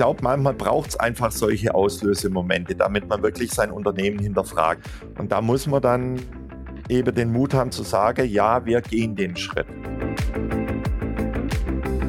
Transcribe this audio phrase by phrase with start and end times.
[0.00, 4.88] glaube, manchmal braucht es einfach solche Auslösemomente, damit man wirklich sein Unternehmen hinterfragt.
[5.18, 6.18] Und da muss man dann
[6.88, 9.66] eben den Mut haben zu sagen, ja, wir gehen den Schritt.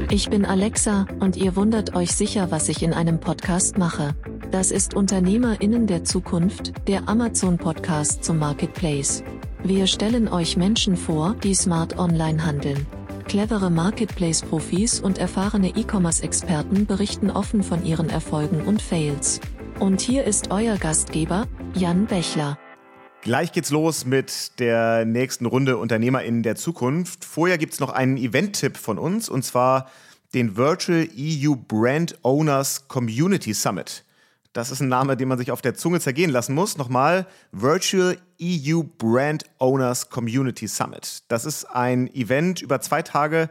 [0.09, 4.15] Ich bin Alexa und ihr wundert euch sicher, was ich in einem Podcast mache.
[4.51, 9.21] Das ist Unternehmerinnen der Zukunft, der Amazon Podcast zum Marketplace.
[9.63, 12.87] Wir stellen euch Menschen vor, die smart online handeln.
[13.31, 19.39] Clevere Marketplace-Profis und erfahrene E-Commerce-Experten berichten offen von ihren Erfolgen und Fails.
[19.80, 22.59] Und hier ist euer Gastgeber, Jan Bechler.
[23.22, 27.23] Gleich geht's los mit der nächsten Runde UnternehmerInnen der Zukunft.
[27.23, 29.89] Vorher gibt's noch einen Event-Tipp von uns und zwar
[30.34, 34.03] den Virtual EU Brand Owners Community Summit.
[34.54, 36.78] Das ist ein Name, den man sich auf der Zunge zergehen lassen muss.
[36.78, 41.23] Nochmal, Virtual EU Brand Owners Community Summit.
[41.30, 43.50] Das ist ein Event über zwei Tage,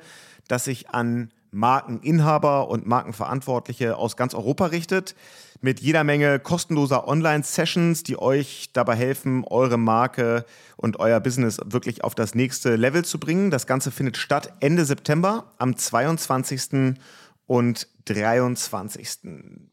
[0.49, 5.15] das sich an Markeninhaber und Markenverantwortliche aus ganz Europa richtet,
[5.63, 10.45] mit jeder Menge kostenloser Online-Sessions, die euch dabei helfen, eure Marke
[10.77, 13.51] und euer Business wirklich auf das nächste Level zu bringen.
[13.51, 16.95] Das Ganze findet statt Ende September am 22
[17.51, 19.19] und 23.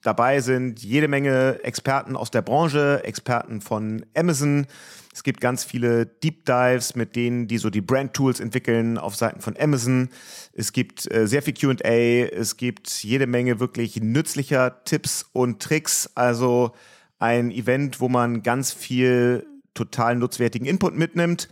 [0.02, 4.66] Dabei sind jede Menge Experten aus der Branche, Experten von Amazon.
[5.14, 9.16] Es gibt ganz viele Deep Dives mit denen, die so die Brand Tools entwickeln auf
[9.16, 10.09] Seiten von Amazon.
[10.53, 11.88] Es gibt äh, sehr viel QA.
[12.36, 16.09] Es gibt jede Menge wirklich nützlicher Tipps und Tricks.
[16.16, 16.72] Also
[17.20, 21.48] ein Event, wo man ganz viel total nutzwertigen Input mitnimmt.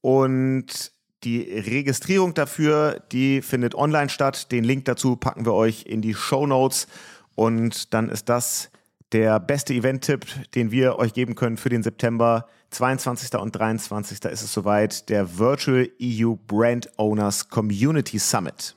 [0.00, 0.95] Und
[1.26, 4.52] die Registrierung dafür, die findet online statt.
[4.52, 6.86] Den Link dazu packen wir euch in die Show Notes.
[7.34, 8.70] Und dann ist das
[9.10, 12.48] der beste Event-Tipp, den wir euch geben können für den September.
[12.70, 13.34] 22.
[13.38, 14.24] und 23.
[14.24, 18.76] ist es soweit, der Virtual EU Brand Owners Community Summit.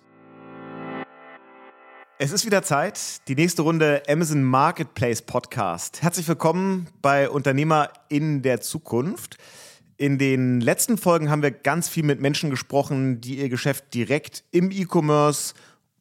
[2.17, 6.01] Es ist wieder Zeit, die nächste Runde Amazon Marketplace Podcast.
[6.01, 9.37] Herzlich willkommen bei Unternehmer in der Zukunft.
[9.99, 14.45] In den letzten Folgen haben wir ganz viel mit Menschen gesprochen, die ihr Geschäft direkt
[14.49, 15.53] im E-Commerce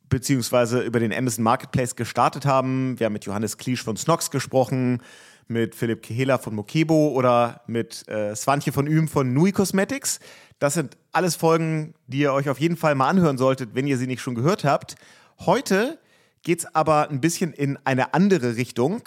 [0.09, 2.97] beziehungsweise über den Amazon Marketplace gestartet haben.
[3.01, 5.03] Wir haben mit Johannes Kliesch von Snox gesprochen,
[5.49, 10.21] mit Philipp Kehela von Mokebo oder mit äh, Swantje von Ühm von Nui Cosmetics.
[10.61, 13.99] Das sind alles Folgen, die ihr euch auf jeden Fall mal anhören solltet, wenn ihr
[13.99, 14.95] sie nicht schon gehört habt.
[15.41, 15.99] Heute
[16.43, 19.03] geht es aber ein bisschen in eine andere Richtung.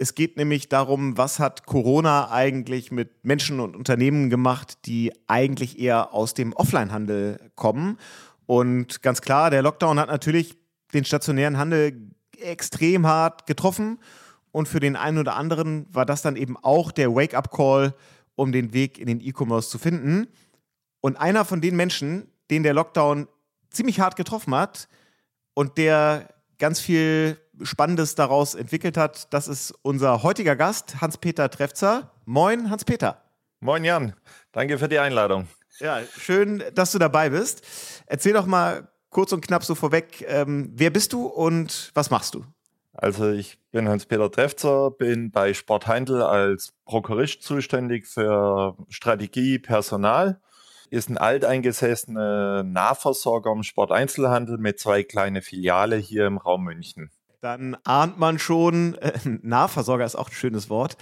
[0.00, 5.80] Es geht nämlich darum, was hat Corona eigentlich mit Menschen und Unternehmen gemacht, die eigentlich
[5.80, 7.98] eher aus dem Offline-Handel kommen.
[8.46, 10.56] Und ganz klar, der Lockdown hat natürlich
[10.94, 13.98] den stationären Handel extrem hart getroffen.
[14.52, 17.92] Und für den einen oder anderen war das dann eben auch der Wake-up-Call,
[18.36, 20.28] um den Weg in den E-Commerce zu finden.
[21.00, 23.26] Und einer von den Menschen, den der Lockdown
[23.70, 24.88] ziemlich hart getroffen hat
[25.54, 26.28] und der
[26.58, 29.32] ganz viel Spannendes daraus entwickelt hat.
[29.32, 32.12] Das ist unser heutiger Gast, Hans-Peter Trefzer.
[32.24, 33.22] Moin, Hans-Peter.
[33.60, 34.14] Moin, Jan.
[34.52, 35.48] Danke für die Einladung.
[35.80, 37.62] Ja, schön, dass du dabei bist.
[38.06, 42.34] Erzähl doch mal kurz und knapp so vorweg, ähm, wer bist du und was machst
[42.34, 42.44] du?
[42.92, 50.40] Also ich bin Hans-Peter Trefzer, bin bei Sport Heindl als Prokurist zuständig für Strategie, Personal.
[50.90, 57.76] Ist ein alteingesessener Nahversorger im Sporteinzelhandel mit zwei kleinen Filiale hier im Raum München dann
[57.84, 59.12] ahnt man schon, äh,
[59.42, 60.96] Nahversorger ist auch ein schönes Wort,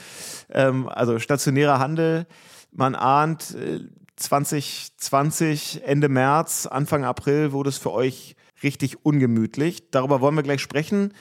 [0.51, 2.27] ähm, also stationärer Handel,
[2.73, 3.81] man ahnt äh,
[4.17, 9.91] 2020, Ende März, Anfang April wurde es für euch richtig ungemütlich.
[9.91, 11.13] Darüber wollen wir gleich sprechen.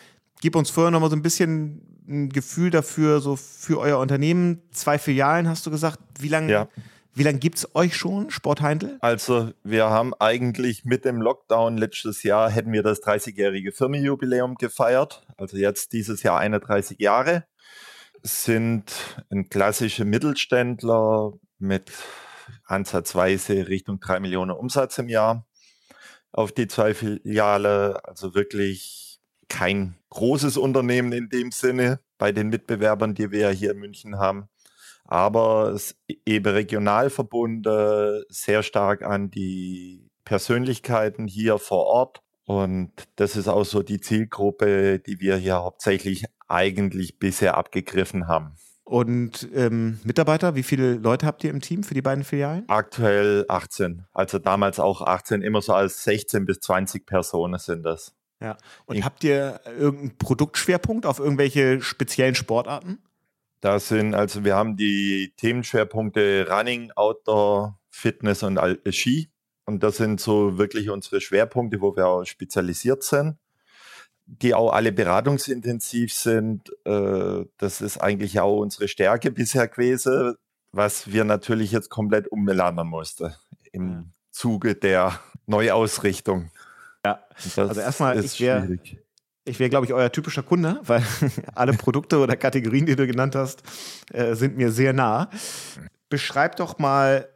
[0.42, 4.62] Gib uns vorher noch mal so ein bisschen ein Gefühl dafür, so für euer Unternehmen.
[4.72, 6.00] Zwei Filialen hast du gesagt.
[6.20, 6.68] Wie lange ja.
[7.18, 8.98] Wie lange gibt es euch schon, Sportheindl?
[9.00, 15.26] Also wir haben eigentlich mit dem Lockdown letztes Jahr hätten wir das 30-jährige Firmenjubiläum gefeiert.
[15.38, 17.46] Also jetzt dieses Jahr 31 Jahre.
[18.22, 18.92] Sind
[19.30, 21.94] ein klassischer Mittelständler mit
[22.66, 25.48] ansatzweise Richtung 3 Millionen Umsatz im Jahr
[26.34, 28.04] auf die zwei Filiale.
[28.04, 33.80] Also wirklich kein großes Unternehmen in dem Sinne bei den Mitbewerbern, die wir hier in
[33.80, 34.50] München haben
[35.06, 42.22] aber es eben regional verbunden, sehr stark an die Persönlichkeiten hier vor Ort.
[42.46, 48.56] Und das ist auch so die Zielgruppe, die wir hier hauptsächlich eigentlich bisher abgegriffen haben.
[48.84, 52.70] Und ähm, Mitarbeiter, wie viele Leute habt ihr im Team für die beiden Filialen?
[52.70, 54.06] Aktuell 18.
[54.14, 58.14] Also damals auch 18, immer so als 16 bis 20 Personen sind das.
[58.40, 58.58] Ja.
[58.86, 63.00] Und In habt ihr irgendeinen Produktschwerpunkt auf irgendwelche speziellen Sportarten?
[63.66, 68.60] Da sind, also wir haben die Themenschwerpunkte Running, Outdoor, Fitness und
[68.92, 69.32] Ski.
[69.66, 73.40] Und das sind so wirklich unsere Schwerpunkte, wo wir auch spezialisiert sind.
[74.28, 76.70] die auch alle beratungsintensiv sind.
[76.86, 80.36] Äh, das ist eigentlich auch unsere Stärke bisher gewesen,
[80.72, 83.34] was wir natürlich jetzt komplett umbelernen mussten
[83.72, 86.52] im Zuge der Neuausrichtung.
[87.04, 87.24] Ja,
[87.58, 88.78] also erstmal, ich wäre,
[89.46, 91.04] ich wäre, glaube ich, euer typischer Kunde, weil
[91.56, 93.64] alle Produkte oder Kategorien, die du genannt hast,
[94.12, 95.30] äh, sind mir sehr nah.
[96.10, 97.30] Beschreib doch mal,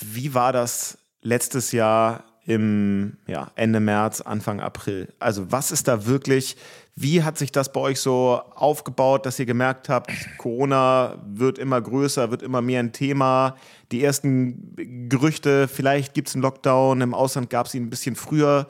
[0.00, 5.12] wie war das letztes Jahr im ja, Ende März, Anfang April?
[5.18, 6.56] Also was ist da wirklich,
[6.94, 11.80] wie hat sich das bei euch so aufgebaut, dass ihr gemerkt habt, Corona wird immer
[11.80, 13.56] größer, wird immer mehr ein Thema?
[13.92, 18.16] Die ersten Gerüchte, vielleicht gibt es einen Lockdown, im Ausland gab es ihn ein bisschen
[18.16, 18.66] früher,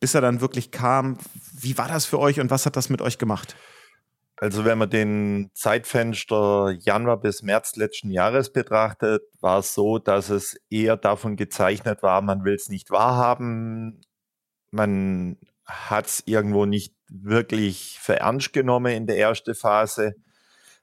[0.00, 1.18] bis er dann wirklich kam.
[1.52, 3.56] Wie war das für euch und was hat das mit euch gemacht?
[4.36, 10.28] Also wenn man den Zeitfenster Januar bis März letzten Jahres betrachtet, war es so, dass
[10.28, 14.00] es eher davon gezeichnet war, man will es nicht wahrhaben,
[14.70, 20.14] man hat es irgendwo nicht wirklich für ernst genommen in der ersten Phase.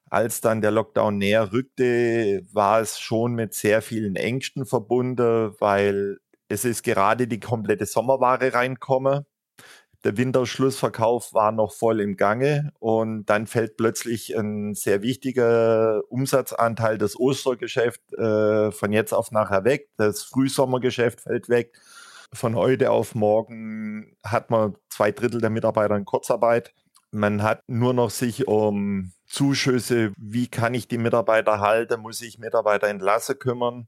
[0.10, 6.18] Als dann der Lockdown näher rückte, war es schon mit sehr vielen Ängsten verbunden, weil
[6.52, 9.26] es ist gerade die komplette Sommerware reinkomme.
[10.04, 16.98] Der Winterschlussverkauf war noch voll im Gange und dann fällt plötzlich ein sehr wichtiger Umsatzanteil
[16.98, 19.90] des Ostergeschäft äh, von jetzt auf nachher weg.
[19.98, 21.78] Das Frühsommergeschäft fällt weg.
[22.34, 26.74] Von heute auf morgen hat man zwei Drittel der Mitarbeiter in Kurzarbeit.
[27.12, 32.40] Man hat nur noch sich um Zuschüsse, wie kann ich die Mitarbeiter halten, muss ich
[32.40, 33.88] Mitarbeiter entlassen kümmern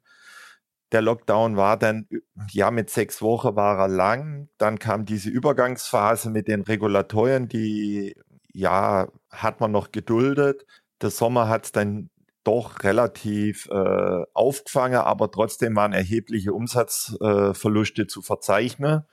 [0.94, 2.08] der Lockdown war dann,
[2.52, 4.50] ja, mit sechs Wochen war er lang.
[4.58, 8.16] Dann kam diese Übergangsphase mit den Regulatorien, die,
[8.54, 10.66] ja, hat man noch geduldet.
[11.02, 12.10] Der Sommer hat es dann
[12.44, 19.04] doch relativ äh, aufgefangen, aber trotzdem waren erhebliche Umsatzverluste äh, zu verzeichnen.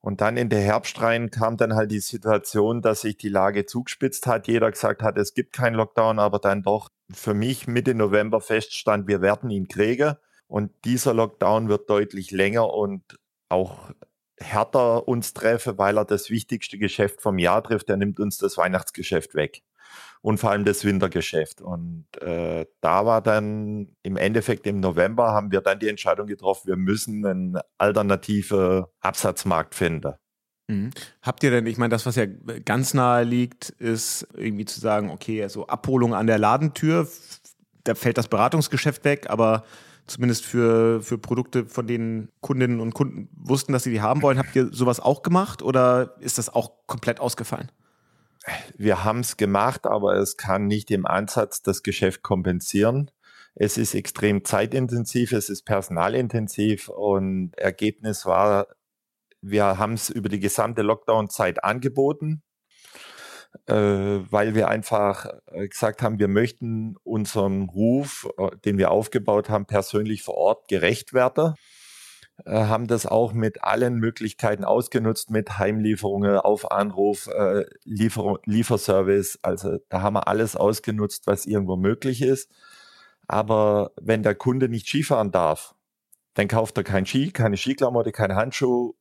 [0.00, 3.66] Und dann in der Herbst rein kam dann halt die Situation, dass sich die Lage
[3.66, 4.46] zugespitzt hat.
[4.46, 9.08] Jeder gesagt hat, es gibt keinen Lockdown, aber dann doch für mich Mitte November feststand,
[9.08, 10.14] wir werden ihn kriegen.
[10.48, 13.02] Und dieser Lockdown wird deutlich länger und
[13.48, 13.90] auch
[14.38, 17.88] härter uns treffen, weil er das wichtigste Geschäft vom Jahr trifft.
[17.88, 19.62] Er nimmt uns das Weihnachtsgeschäft weg
[20.22, 21.60] und vor allem das Wintergeschäft.
[21.60, 26.68] Und äh, da war dann im Endeffekt im November haben wir dann die Entscheidung getroffen,
[26.68, 30.14] wir müssen einen alternativen Absatzmarkt finden.
[30.68, 30.90] Mhm.
[31.22, 35.10] Habt ihr denn, ich meine, das, was ja ganz nahe liegt, ist irgendwie zu sagen,
[35.10, 37.08] okay, also Abholung an der Ladentür,
[37.84, 39.64] da fällt das Beratungsgeschäft weg, aber
[40.06, 44.38] zumindest für, für Produkte, von denen Kundinnen und Kunden wussten, dass sie die haben wollen.
[44.38, 47.70] Habt ihr sowas auch gemacht oder ist das auch komplett ausgefallen?
[48.76, 53.10] Wir haben es gemacht, aber es kann nicht im Ansatz das Geschäft kompensieren.
[53.54, 58.68] Es ist extrem zeitintensiv, es ist personalintensiv und Ergebnis war,
[59.40, 62.42] wir haben es über die gesamte Lockdown-Zeit angeboten
[63.66, 69.66] weil wir einfach äh, gesagt haben, wir möchten unserem Ruf, äh, den wir aufgebaut haben,
[69.66, 71.54] persönlich vor Ort gerecht werden.
[72.44, 79.38] Äh, haben das auch mit allen Möglichkeiten ausgenutzt, mit Heimlieferungen, auf Anruf, äh, Liefer Lieferservice.
[79.42, 82.50] Also da haben wir alles ausgenutzt, was irgendwo möglich ist.
[83.26, 85.74] Aber wenn der Kunde nicht Skifahren darf,
[86.34, 88.94] dann kauft er kein Ski, keine Skiklamotte, keine Handschuhe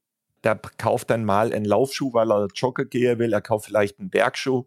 [0.45, 3.33] der kauft dann mal einen Laufschuh, weil er joggen gehen will.
[3.33, 4.65] Er kauft vielleicht einen Bergschuh.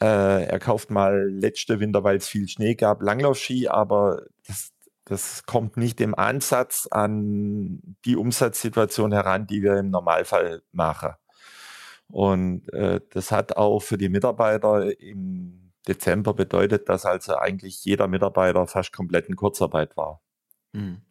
[0.00, 4.72] Äh, er kauft mal letzte Winter, weil es viel Schnee gab, Langlaufski, aber das,
[5.04, 11.14] das kommt nicht im Ansatz an die Umsatzsituation heran, die wir im Normalfall machen.
[12.08, 18.08] Und äh, das hat auch für die Mitarbeiter im Dezember bedeutet, dass also eigentlich jeder
[18.08, 20.20] Mitarbeiter fast komplett in Kurzarbeit war.
[20.72, 21.02] Mhm.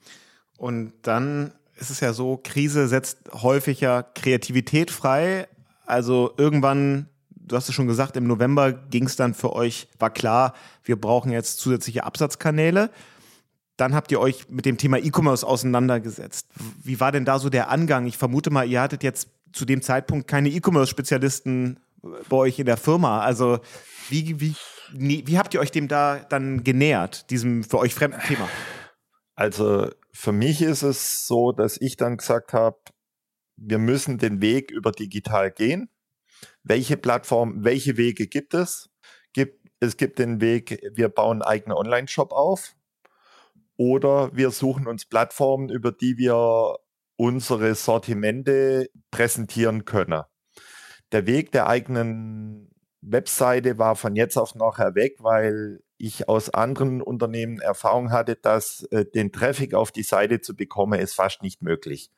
[0.58, 5.48] Und dann ist es ja so, Krise setzt häufig ja Kreativität frei.
[5.86, 10.12] Also irgendwann, du hast es schon gesagt, im November ging es dann für euch, war
[10.12, 10.54] klar,
[10.84, 12.90] wir brauchen jetzt zusätzliche Absatzkanäle.
[13.76, 16.48] Dann habt ihr euch mit dem Thema E-Commerce auseinandergesetzt.
[16.84, 18.06] Wie war denn da so der Angang?
[18.06, 21.80] Ich vermute mal, ihr hattet jetzt zu dem Zeitpunkt keine E-Commerce-Spezialisten
[22.30, 23.22] bei euch in der Firma.
[23.22, 23.60] Also
[24.10, 24.56] wie, wie,
[24.94, 28.48] wie habt ihr euch dem da dann genähert, diesem für euch fremden Thema?
[29.36, 32.78] Also für mich ist es so, dass ich dann gesagt habe,
[33.58, 35.90] wir müssen den Weg über digital gehen.
[36.64, 38.90] Welche Plattform, welche Wege gibt es?
[39.34, 42.76] Gibt, es gibt den Weg, wir bauen einen eigenen Online-Shop auf
[43.76, 46.78] oder wir suchen uns Plattformen, über die wir
[47.16, 50.24] unsere Sortimente präsentieren können.
[51.12, 57.02] Der Weg der eigenen Webseite war von jetzt auf nachher weg, weil ich aus anderen
[57.02, 61.62] Unternehmen Erfahrung hatte, dass äh, den Traffic auf die Seite zu bekommen, ist fast nicht
[61.62, 62.12] möglich.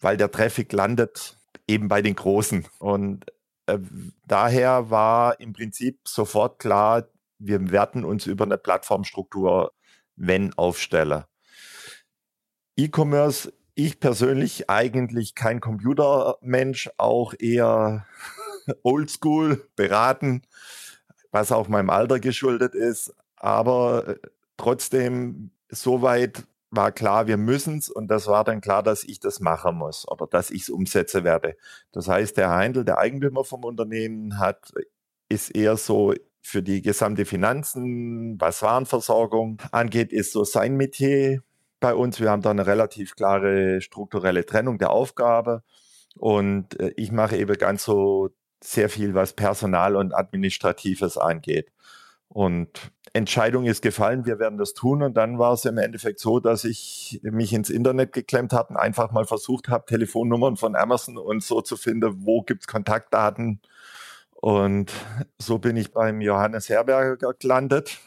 [0.00, 2.66] Weil der Traffic landet eben bei den Großen.
[2.78, 3.26] Und
[3.66, 3.78] äh,
[4.26, 9.72] daher war im Prinzip sofort klar, wir werden uns über eine Plattformstruktur,
[10.16, 11.24] wenn, aufstellen.
[12.76, 18.06] E-Commerce, ich persönlich eigentlich kein Computermensch, auch eher
[18.82, 20.42] oldschool, beraten,
[21.38, 23.14] was auch meinem Alter geschuldet ist.
[23.36, 24.16] Aber äh,
[24.56, 29.40] trotzdem, soweit war klar, wir müssen es und das war dann klar, dass ich das
[29.40, 31.56] machen muss oder dass ich es umsetzen werde.
[31.92, 34.72] Das heißt, der Heindl, der Eigentümer vom Unternehmen, hat,
[35.28, 41.42] ist eher so für die gesamte Finanzen, was Warenversorgung angeht, ist so sein Metier
[41.80, 42.20] bei uns.
[42.20, 45.62] Wir haben da eine relativ klare strukturelle Trennung der Aufgabe
[46.16, 48.30] und äh, ich mache eben ganz so
[48.62, 51.72] sehr viel, was Personal und Administratives angeht.
[52.28, 55.02] Und Entscheidung ist gefallen, wir werden das tun.
[55.02, 58.76] Und dann war es im Endeffekt so, dass ich mich ins Internet geklemmt habe und
[58.76, 63.60] einfach mal versucht habe, Telefonnummern von Amazon und so zu finden, wo gibt es Kontaktdaten.
[64.30, 64.92] Und
[65.38, 67.98] so bin ich beim Johannes Herberger gelandet,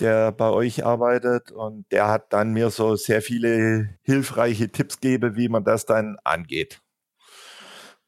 [0.00, 1.52] der bei euch arbeitet.
[1.52, 6.18] Und der hat dann mir so sehr viele hilfreiche Tipps gegeben, wie man das dann
[6.24, 6.82] angeht.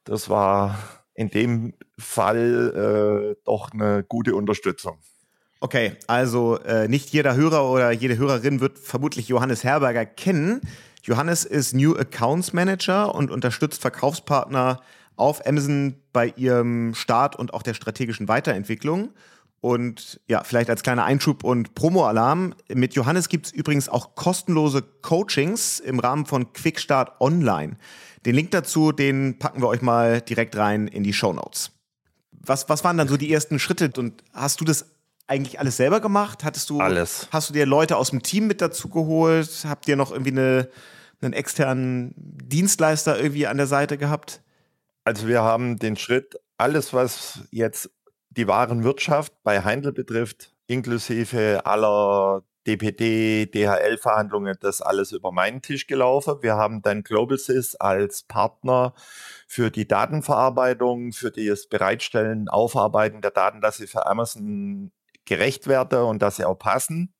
[0.04, 0.76] Das war
[1.14, 4.98] in dem Fall äh, doch eine gute Unterstützung.
[5.60, 10.60] Okay, also äh, nicht jeder Hörer oder jede Hörerin wird vermutlich Johannes Herberger kennen.
[11.02, 14.80] Johannes ist New Accounts Manager und unterstützt Verkaufspartner
[15.16, 19.10] auf Amazon bei ihrem Start und auch der strategischen Weiterentwicklung.
[19.62, 22.56] Und ja, vielleicht als kleiner Einschub und Promo-Alarm.
[22.74, 27.76] Mit Johannes gibt es übrigens auch kostenlose Coachings im Rahmen von Quickstart Online.
[28.26, 31.70] Den Link dazu, den packen wir euch mal direkt rein in die Show Notes.
[32.32, 34.96] Was, was waren dann so die ersten Schritte und hast du das
[35.28, 36.42] eigentlich alles selber gemacht?
[36.42, 37.28] Hattest du alles?
[37.30, 39.64] Hast du dir Leute aus dem Team mit dazu geholt?
[39.68, 40.68] Habt ihr noch irgendwie eine,
[41.20, 44.42] einen externen Dienstleister irgendwie an der Seite gehabt?
[45.04, 47.90] Also wir haben den Schritt, alles was jetzt
[48.36, 56.36] die Warenwirtschaft bei Heindl betrifft, inklusive aller DPD, DHL-Verhandlungen, das alles über meinen Tisch gelaufen.
[56.42, 58.94] Wir haben dann GlobalSys als Partner
[59.48, 64.92] für die Datenverarbeitung, für das Bereitstellen, Aufarbeiten der Daten, dass sie für Amazon
[65.24, 67.12] gerecht werde und dass sie auch passen.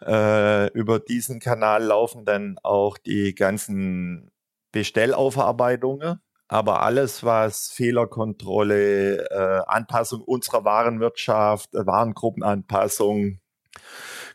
[0.00, 4.30] Äh, über diesen Kanal laufen dann auch die ganzen
[4.70, 6.20] Bestellaufarbeitungen.
[6.48, 13.40] Aber alles, was Fehlerkontrolle, äh, Anpassung unserer Warenwirtschaft, äh, Warengruppenanpassung,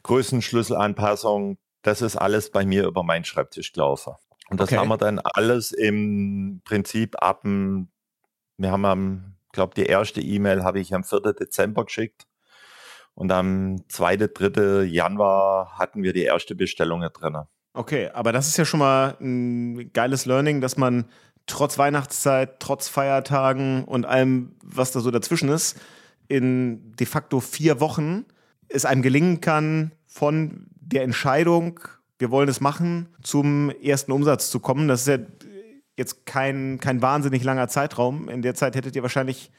[0.04, 4.14] Größenschlüsselanpassung, das ist alles bei mir über meinen Schreibtisch gelaufen.
[4.50, 4.78] Und das okay.
[4.78, 7.90] haben wir dann alles im Prinzip ab dem,
[8.58, 11.34] wir haben am, glaube die erste E-Mail habe ich am 4.
[11.34, 12.28] Dezember geschickt.
[13.14, 14.84] Und am 2., 3.
[14.84, 17.38] Januar hatten wir die erste Bestellung drin.
[17.74, 21.06] Okay, aber das ist ja schon mal ein geiles Learning, dass man
[21.52, 25.80] trotz Weihnachtszeit, trotz Feiertagen und allem, was da so dazwischen ist,
[26.28, 28.26] in de facto vier Wochen
[28.70, 31.80] es einem gelingen kann, von der Entscheidung,
[32.20, 34.88] wir wollen es machen, zum ersten Umsatz zu kommen.
[34.88, 35.18] Das ist ja
[35.98, 38.30] jetzt kein, kein wahnsinnig langer Zeitraum.
[38.30, 39.52] In der Zeit hättet ihr wahrscheinlich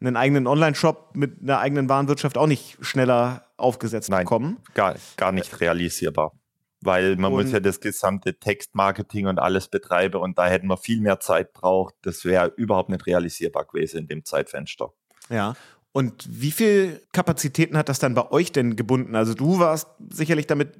[0.00, 4.58] einen eigenen Online-Shop mit einer eigenen Warenwirtschaft auch nicht schneller aufgesetzt Nein, bekommen.
[4.74, 6.32] Gar, gar nicht realisierbar.
[6.80, 10.76] Weil man und muss ja das gesamte Textmarketing und alles betreiben und da hätten wir
[10.76, 11.94] viel mehr Zeit braucht.
[12.02, 14.92] Das wäre überhaupt nicht realisierbar gewesen in dem Zeitfenster.
[15.28, 15.54] Ja.
[15.92, 19.16] Und wie viel Kapazitäten hat das dann bei euch denn gebunden?
[19.16, 20.74] Also du warst sicherlich damit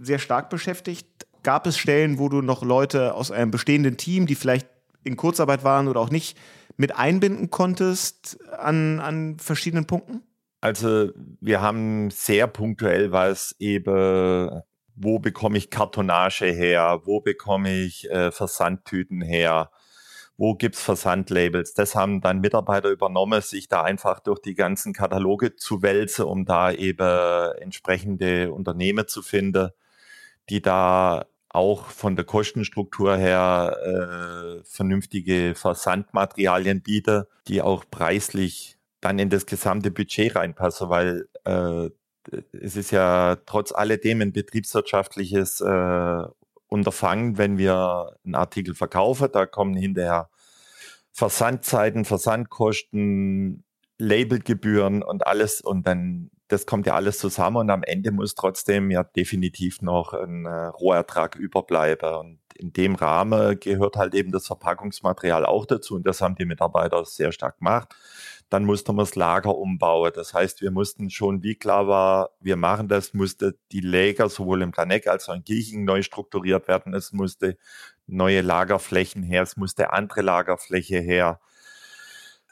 [0.00, 1.06] sehr stark beschäftigt.
[1.42, 4.66] Gab es Stellen, wo du noch Leute aus einem bestehenden Team, die vielleicht
[5.04, 6.36] in Kurzarbeit waren oder auch nicht,
[6.76, 10.22] mit einbinden konntest an, an verschiedenen Punkten?
[10.60, 11.10] Also
[11.40, 14.62] wir haben sehr punktuell was eben,
[14.96, 19.70] wo bekomme ich Kartonage her, wo bekomme ich äh, Versandtüten her,
[20.38, 21.74] wo gibt's Versandlabels.
[21.74, 26.44] Das haben dann Mitarbeiter übernommen, sich da einfach durch die ganzen Kataloge zu wälzen, um
[26.44, 29.70] da eben entsprechende Unternehmen zu finden,
[30.50, 39.18] die da auch von der Kostenstruktur her äh, vernünftige Versandmaterialien biete, die auch preislich dann
[39.18, 41.90] in das gesamte Budget reinpassen, weil äh,
[42.52, 46.22] es ist ja trotz alledem ein betriebswirtschaftliches äh,
[46.68, 49.28] Unterfangen, wenn wir einen Artikel verkaufen.
[49.32, 50.28] Da kommen hinterher
[51.12, 53.64] Versandzeiten, Versandkosten,
[53.98, 58.90] Labelgebühren und alles und dann das kommt ja alles zusammen und am Ende muss trotzdem
[58.90, 62.14] ja definitiv noch ein äh, Rohertrag überbleiben.
[62.14, 66.44] Und in dem Rahmen gehört halt eben das Verpackungsmaterial auch dazu und das haben die
[66.44, 67.94] Mitarbeiter sehr stark gemacht.
[68.48, 70.12] Dann musste man das Lager umbauen.
[70.14, 74.62] Das heißt, wir mussten schon, wie klar war, wir machen das, musste die Lager sowohl
[74.62, 76.94] im Planek als auch in Giechen neu strukturiert werden.
[76.94, 77.56] Es musste
[78.06, 81.40] neue Lagerflächen her, es musste andere Lagerfläche her.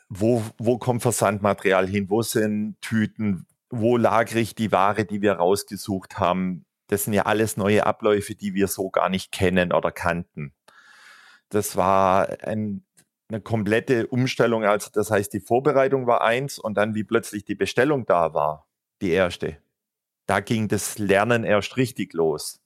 [0.09, 2.11] Wo, wo kommt Versandmaterial hin?
[2.11, 3.47] Wo sind Tüten?
[3.71, 6.65] Wo lagere ich die Ware, die wir rausgesucht haben?
[6.89, 10.53] Das sind ja alles neue Abläufe, die wir so gar nicht kennen oder kannten.
[11.49, 12.85] Das war ein,
[13.29, 14.65] eine komplette Umstellung.
[14.65, 18.67] Also das heißt, die Vorbereitung war eins und dann wie plötzlich die Bestellung da war,
[19.01, 19.59] die erste.
[20.27, 22.63] Da ging das Lernen erst richtig los,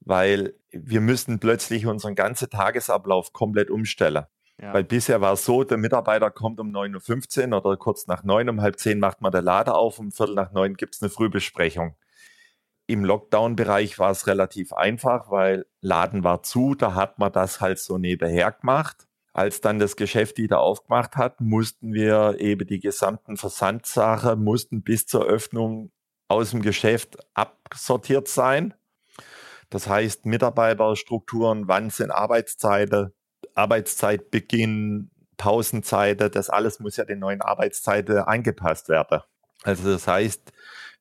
[0.00, 4.26] weil wir müssten plötzlich unseren ganzen Tagesablauf komplett umstellen.
[4.60, 4.72] Ja.
[4.72, 8.48] Weil bisher war es so, der Mitarbeiter kommt um 9.15 Uhr oder kurz nach 9,
[8.50, 11.10] um halb 10 macht man der Lader auf, um Viertel nach 9 gibt es eine
[11.10, 11.96] Frühbesprechung.
[12.86, 17.78] Im Lockdown-Bereich war es relativ einfach, weil Laden war zu, da hat man das halt
[17.78, 19.08] so nebenher gemacht.
[19.34, 25.06] Als dann das Geschäft wieder aufgemacht hat, mussten wir eben die gesamten Versandsachen, mussten bis
[25.06, 25.90] zur Öffnung
[26.28, 28.74] aus dem Geschäft absortiert sein.
[29.70, 33.12] Das heißt, Mitarbeiterstrukturen, wann sind Arbeitszeiten,
[33.56, 39.20] Arbeitszeitbeginn, Pausenzeiten, das alles muss ja den neuen Arbeitszeiten angepasst werden.
[39.64, 40.52] Also das heißt,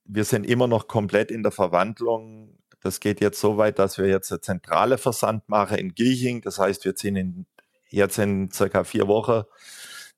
[0.05, 2.57] wir sind immer noch komplett in der Verwandlung.
[2.81, 6.41] Das geht jetzt so weit, dass wir jetzt eine zentrale Versand machen in Gilching.
[6.41, 7.45] Das heißt, wir ziehen in,
[7.93, 9.43] jetzt in circa vier Wochen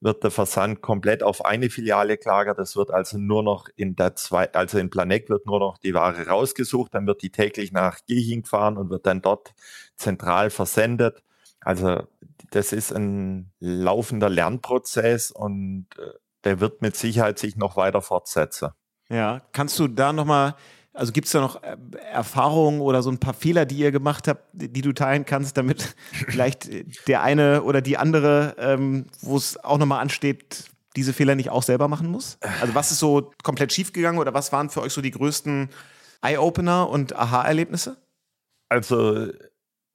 [0.02, 2.60] wird der Versand komplett auf eine Filiale gelagert.
[2.60, 5.94] Das wird also nur noch in der zwei, also in Planek wird nur noch die
[5.94, 9.54] Ware rausgesucht, dann wird die täglich nach Gilching gefahren und wird dann dort
[9.96, 11.24] zentral versendet.
[11.62, 12.04] Also
[12.52, 16.12] das ist ein laufender Lernprozess und äh,
[16.44, 18.70] der wird mit Sicherheit sich noch weiter fortsetzen.
[19.10, 20.56] Ja, kannst du da nochmal,
[20.96, 21.78] also gibt es da noch äh,
[22.12, 25.96] Erfahrungen oder so ein paar Fehler, die ihr gemacht habt, die du teilen kannst, damit
[26.12, 26.70] vielleicht
[27.08, 31.64] der eine oder die andere, ähm, wo es auch nochmal ansteht, diese Fehler nicht auch
[31.64, 32.38] selber machen muss?
[32.62, 35.70] Also was ist so komplett schiefgegangen oder was waren für euch so die größten
[36.22, 37.98] Eye-Opener und Aha-Erlebnisse?
[38.70, 39.28] Also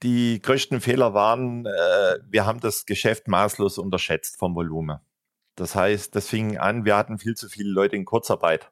[0.02, 4.98] die größten Fehler waren, äh, wir haben das Geschäft maßlos unterschätzt vom Volumen.
[5.56, 8.70] Das heißt, das fing an, wir hatten viel zu viele Leute in Kurzarbeit.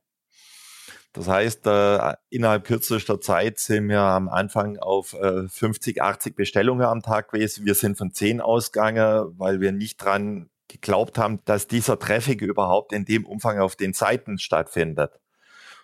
[1.12, 6.87] Das heißt, äh, innerhalb kürzester Zeit sind wir am Anfang auf äh, 50, 80 Bestellungen
[6.87, 7.64] am Tag gewesen.
[7.64, 12.92] Wir sind von 10 ausgegangen, weil wir nicht dran geglaubt haben, dass dieser Traffic überhaupt
[12.92, 15.12] in dem Umfang auf den Seiten stattfindet.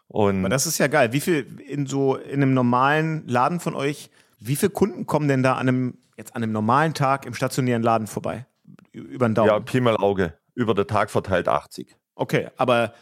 [0.09, 1.13] Und Aber das ist ja geil.
[1.15, 5.43] Wie viel in so in einem normalen Laden von euch, wie viele Kunden kommen denn
[5.43, 8.47] da an einem jetzt an einem normalen Tag im stationären Laden vorbei?
[8.93, 9.49] Über den Daumen?
[9.49, 10.35] Ja, Pi mal Auge.
[10.55, 11.97] Über den Tag verteilt 80.
[12.15, 12.93] Okay, aber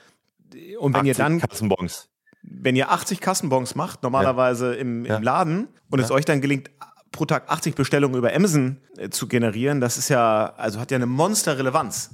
[0.78, 2.11] und wenn ihr dann Kassenbons
[2.42, 4.80] wenn ihr 80 Kassenbons macht, normalerweise ja.
[4.80, 5.18] im, im ja.
[5.18, 6.70] Laden, und es euch dann gelingt,
[7.12, 10.96] pro Tag 80 Bestellungen über Amazon äh, zu generieren, das ist ja, also hat ja
[10.96, 12.10] eine Monsterrelevanz.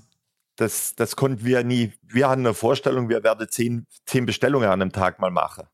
[0.57, 1.93] Das, das konnten wir nie.
[2.03, 5.69] Wir hatten eine Vorstellung, wir werden zehn, zehn Bestellungen an einem Tag mal machen.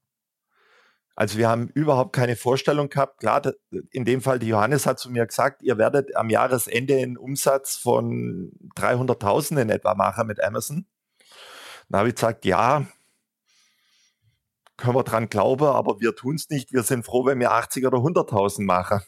[1.17, 3.21] Also wir haben überhaupt keine Vorstellung gehabt.
[3.21, 3.41] Klar,
[3.93, 7.77] in dem Fall, die Johannes hat zu mir gesagt, ihr werdet am Jahresende einen Umsatz
[7.77, 10.87] von 300.000 in etwa machen mit Amazon.
[11.89, 12.85] Dann habe ich gesagt, ja,
[14.77, 16.73] können wir dran glauben, aber wir tun es nicht.
[16.73, 19.01] Wir sind froh, wenn wir 80 oder 100.000 machen.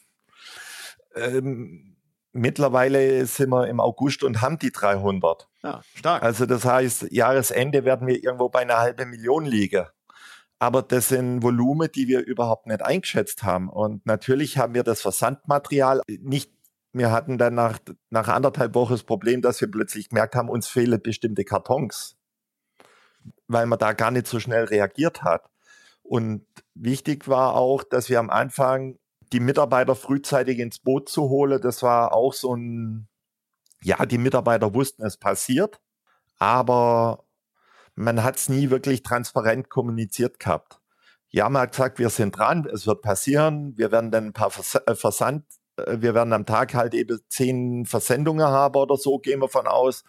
[1.14, 1.96] Ähm,
[2.32, 5.48] mittlerweile sind wir im August und haben die 300.
[5.62, 6.22] Ja, stark.
[6.22, 9.86] Also das heißt, Jahresende werden wir irgendwo bei einer halben Million liegen.
[10.58, 13.68] Aber das sind Volumen, die wir überhaupt nicht eingeschätzt haben.
[13.68, 16.50] Und natürlich haben wir das Versandmaterial nicht
[16.98, 20.66] wir hatten dann nach, nach anderthalb Wochen das Problem, dass wir plötzlich gemerkt haben, uns
[20.66, 22.16] fehlen bestimmte Kartons,
[23.48, 25.50] weil man da gar nicht so schnell reagiert hat.
[26.08, 28.98] Und wichtig war auch, dass wir am Anfang
[29.32, 31.60] die Mitarbeiter frühzeitig ins Boot zu holen.
[31.60, 33.08] Das war auch so ein,
[33.82, 35.80] ja, die Mitarbeiter wussten, es passiert,
[36.38, 37.24] aber
[37.94, 40.80] man hat es nie wirklich transparent kommuniziert gehabt.
[41.30, 44.52] Ja, man hat gesagt, wir sind dran, es wird passieren, wir werden dann ein paar
[44.86, 45.44] äh, Versand,
[45.76, 49.66] äh, wir werden am Tag halt eben zehn Versendungen haben oder so, gehen wir von
[49.66, 50.04] aus.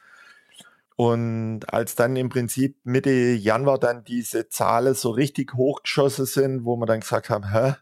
[0.97, 6.75] Und als dann im Prinzip Mitte Januar dann diese Zahlen so richtig hochgeschossen sind, wo
[6.75, 7.75] wir dann gesagt haben, hä?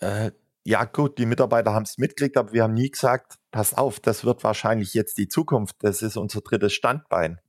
[0.00, 0.32] Äh,
[0.64, 4.22] ja gut, die Mitarbeiter haben es mitgekriegt, aber wir haben nie gesagt, pass auf, das
[4.26, 5.76] wird wahrscheinlich jetzt die Zukunft.
[5.80, 7.40] Das ist unser drittes Standbein.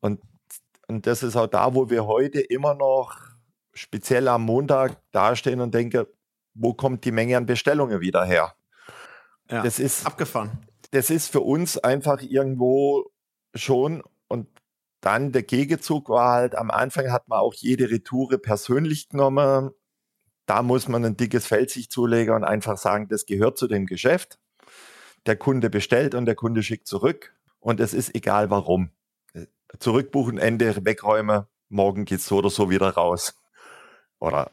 [0.00, 0.22] Und,
[0.88, 3.14] und das ist auch da, wo wir heute immer noch
[3.74, 6.06] speziell am Montag dastehen und denken,
[6.54, 8.54] wo kommt die Menge an Bestellungen wieder her?
[9.50, 10.66] Ja, das ist abgefahren.
[10.90, 13.12] Das ist für uns einfach irgendwo
[13.54, 14.02] schon.
[14.28, 14.48] Und
[15.00, 19.70] dann der Gegenzug war halt, am Anfang hat man auch jede Retoure persönlich genommen.
[20.46, 23.86] Da muss man ein dickes Feld sich zulegen und einfach sagen, das gehört zu dem
[23.86, 24.38] Geschäft.
[25.26, 27.34] Der Kunde bestellt und der Kunde schickt zurück.
[27.60, 28.90] Und es ist egal warum.
[29.78, 33.34] zurückbuchen, Ende wegräumen, morgen geht's so oder so wieder raus.
[34.18, 34.50] Oder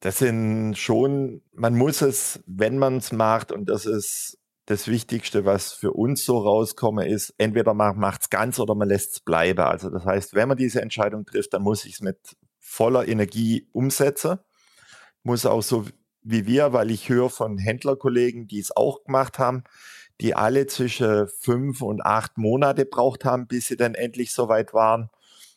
[0.00, 5.46] das sind schon, man muss es, wenn man es macht, und das ist das Wichtigste,
[5.46, 9.20] was für uns so rauskommen, ist, entweder man macht es ganz oder man lässt es
[9.20, 9.60] bleiben.
[9.60, 13.66] Also das heißt, wenn man diese Entscheidung trifft, dann muss ich es mit voller Energie
[13.72, 14.38] umsetzen.
[15.22, 15.86] Muss auch so
[16.22, 19.64] wie wir, weil ich höre von Händlerkollegen, die es auch gemacht haben,
[20.20, 25.08] die alle zwischen fünf und acht Monate braucht haben, bis sie dann endlich soweit waren,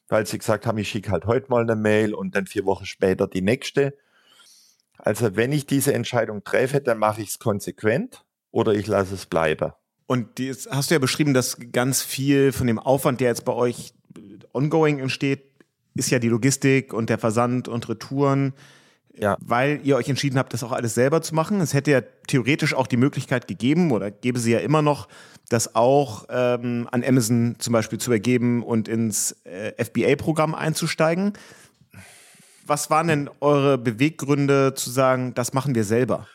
[0.07, 2.85] weil sie gesagt haben, ich schicke halt heute mal eine Mail und dann vier Wochen
[2.85, 3.93] später die nächste.
[4.97, 9.25] Also wenn ich diese Entscheidung treffe, dann mache ich es konsequent oder ich lasse es
[9.25, 9.71] bleiben.
[10.07, 13.53] Und jetzt hast du ja beschrieben, dass ganz viel von dem Aufwand, der jetzt bei
[13.53, 13.93] euch
[14.53, 15.51] ongoing entsteht,
[15.95, 18.53] ist ja die Logistik und der Versand und Retouren.
[19.13, 19.37] Ja.
[19.41, 21.59] Weil ihr euch entschieden habt, das auch alles selber zu machen.
[21.59, 25.09] Es hätte ja theoretisch auch die Möglichkeit gegeben oder gäbe sie ja immer noch,
[25.49, 31.33] das auch ähm, an Amazon zum Beispiel zu ergeben und ins äh, FBA-Programm einzusteigen.
[32.65, 36.27] Was waren denn eure Beweggründe zu sagen, das machen wir selber?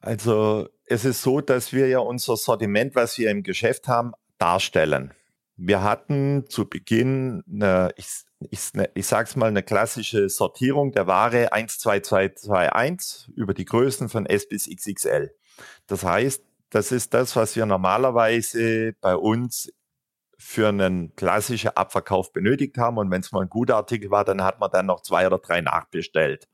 [0.00, 5.14] Also es ist so, dass wir ja unser Sortiment, was wir im Geschäft haben, darstellen.
[5.56, 11.06] Wir hatten zu Beginn eine, ich, ich, ich sage es mal, eine klassische Sortierung der
[11.06, 15.32] Ware 12221 über die Größen von S bis XXL.
[15.86, 19.72] Das heißt, das ist das, was wir normalerweise bei uns
[20.38, 22.98] für einen klassischen Abverkauf benötigt haben.
[22.98, 25.38] Und wenn es mal ein guter Artikel war, dann hat man dann noch zwei oder
[25.38, 26.48] drei nachbestellt.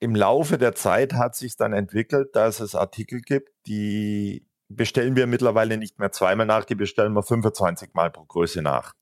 [0.00, 5.26] Im Laufe der Zeit hat sich dann entwickelt, dass es Artikel gibt, die bestellen wir
[5.26, 8.94] mittlerweile nicht mehr zweimal nach, die bestellen wir 25 Mal pro Größe nach.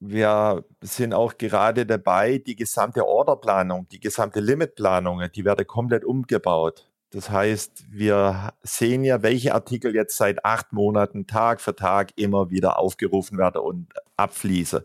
[0.00, 6.90] Wir sind auch gerade dabei, die gesamte Orderplanung, die gesamte Limitplanung, die werden komplett umgebaut.
[7.10, 12.50] Das heißt, wir sehen ja, welche Artikel jetzt seit acht Monaten Tag für Tag immer
[12.50, 14.82] wieder aufgerufen werden und abfließen.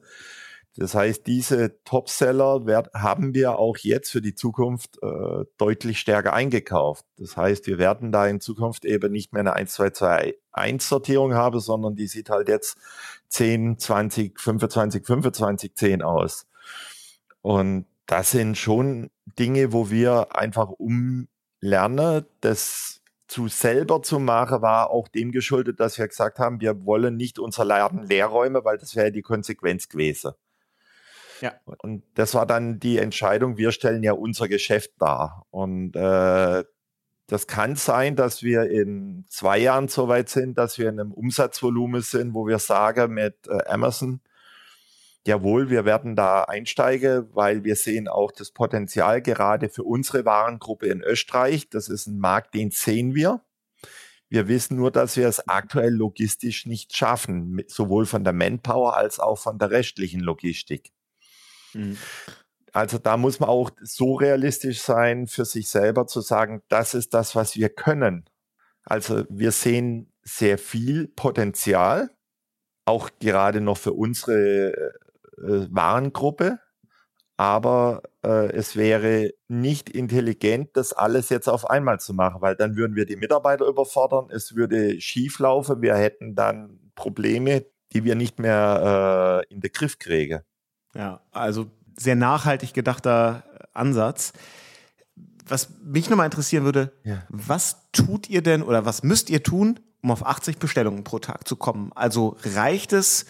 [0.77, 6.33] Das heißt, diese Topseller werd, haben wir auch jetzt für die Zukunft äh, deutlich stärker
[6.33, 7.05] eingekauft.
[7.17, 10.89] Das heißt, wir werden da in Zukunft eben nicht mehr eine 1, 2, 2, 1
[10.89, 12.77] Sortierung haben, sondern die sieht halt jetzt
[13.29, 16.45] 10, 20, 25, 25, 10 aus.
[17.41, 24.89] Und das sind schon Dinge, wo wir einfach umlernen, das zu selber zu machen, war
[24.89, 28.77] auch dem geschuldet, dass wir gesagt haben, wir wollen nicht unser Laden leer räumen, weil
[28.77, 30.33] das wäre die Konsequenz gewesen.
[31.41, 31.53] Ja.
[31.79, 35.45] Und das war dann die Entscheidung, wir stellen ja unser Geschäft dar.
[35.49, 36.63] Und äh,
[37.27, 41.11] das kann sein, dass wir in zwei Jahren so weit sind, dass wir in einem
[41.11, 44.21] Umsatzvolumen sind, wo wir sagen mit äh, Amazon,
[45.25, 50.87] jawohl, wir werden da einsteigen, weil wir sehen auch das Potenzial gerade für unsere Warengruppe
[50.87, 51.69] in Österreich.
[51.69, 53.41] Das ist ein Markt, den sehen wir.
[54.29, 59.19] Wir wissen nur, dass wir es aktuell logistisch nicht schaffen, sowohl von der Manpower als
[59.19, 60.91] auch von der rechtlichen Logistik.
[61.75, 61.97] Mhm.
[62.71, 67.13] Also da muss man auch so realistisch sein, für sich selber zu sagen, das ist
[67.13, 68.25] das, was wir können.
[68.83, 72.11] Also wir sehen sehr viel Potenzial,
[72.85, 74.73] auch gerade noch für unsere
[75.37, 76.59] äh, Warengruppe.
[77.37, 82.77] Aber äh, es wäre nicht intelligent, das alles jetzt auf einmal zu machen, weil dann
[82.77, 88.15] würden wir die Mitarbeiter überfordern, es würde schief laufen, wir hätten dann Probleme, die wir
[88.15, 90.41] nicht mehr äh, in den Griff kriegen.
[90.95, 94.33] Ja, also sehr nachhaltig gedachter Ansatz.
[95.47, 97.23] Was mich nochmal interessieren würde, ja.
[97.29, 101.47] was tut ihr denn oder was müsst ihr tun, um auf 80 Bestellungen pro Tag
[101.47, 101.91] zu kommen?
[101.93, 103.27] Also reicht es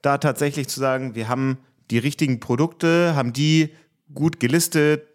[0.00, 1.58] da tatsächlich zu sagen, wir haben
[1.90, 3.74] die richtigen Produkte, haben die
[4.14, 5.06] gut gelistet,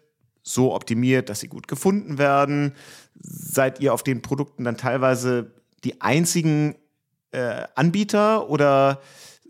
[0.42, 2.74] so optimiert, dass sie gut gefunden werden?
[3.18, 6.76] Seid ihr auf den Produkten dann teilweise die einzigen
[7.32, 9.00] äh, Anbieter oder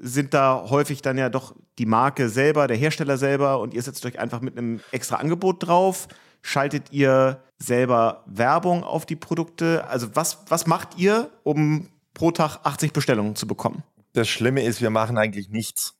[0.05, 4.05] sind da häufig dann ja doch die Marke selber, der Hersteller selber und ihr setzt
[4.05, 6.09] euch einfach mit einem extra Angebot drauf?
[6.43, 9.87] Schaltet ihr selber Werbung auf die Produkte?
[9.89, 13.83] Also was, was macht ihr, um pro Tag 80 Bestellungen zu bekommen?
[14.13, 15.95] Das Schlimme ist, wir machen eigentlich nichts.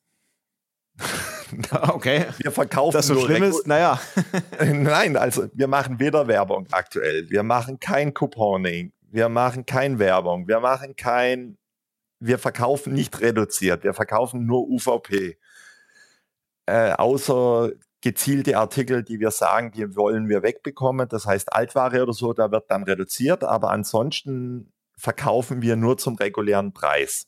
[1.89, 2.27] okay.
[2.39, 3.99] Wir verkaufen das so schlimm ist, naja.
[4.61, 7.31] Nein, also wir machen weder Werbung aktuell.
[7.31, 8.93] Wir machen kein Couponing.
[9.11, 10.47] Wir machen kein Werbung.
[10.47, 11.57] Wir machen kein
[12.21, 15.39] wir verkaufen nicht reduziert, wir verkaufen nur UVP.
[16.67, 21.09] Äh, außer gezielte Artikel, die wir sagen, die wollen wir wegbekommen.
[21.09, 26.17] Das heißt Altware oder so, da wird dann reduziert, aber ansonsten verkaufen wir nur zum
[26.17, 27.27] regulären Preis.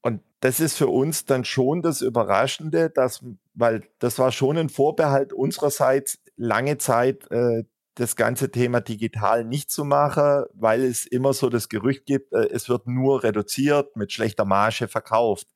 [0.00, 4.70] Und das ist für uns dann schon das Überraschende, dass, weil das war schon ein
[4.70, 11.32] Vorbehalt unsererseits lange Zeit, äh, das ganze Thema digital nicht zu machen, weil es immer
[11.32, 15.48] so das Gerücht gibt, äh, es wird nur reduziert, mit schlechter Marge verkauft.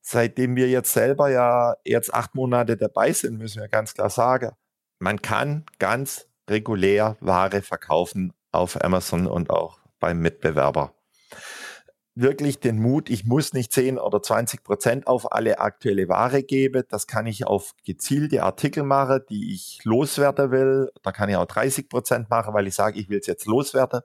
[0.00, 4.52] Seitdem wir jetzt selber ja jetzt acht Monate dabei sind, müssen wir ganz klar sagen,
[4.98, 10.95] man kann ganz regulär Ware verkaufen auf Amazon und auch beim Mitbewerber
[12.16, 16.82] wirklich den Mut, ich muss nicht 10 oder 20 Prozent auf alle aktuelle Ware geben.
[16.88, 20.90] Das kann ich auf gezielte Artikel machen, die ich loswerden will.
[21.02, 24.00] Da kann ich auch 30 Prozent machen, weil ich sage, ich will es jetzt loswerden.